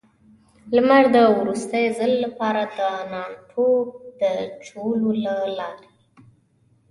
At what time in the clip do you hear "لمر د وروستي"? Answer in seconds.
0.75-1.83